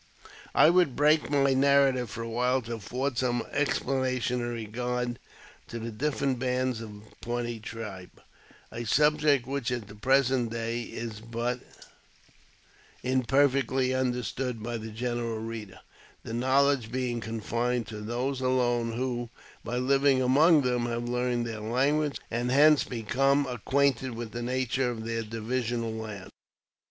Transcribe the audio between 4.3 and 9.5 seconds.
in regard to the different bands of the Pawnee tribe; a subject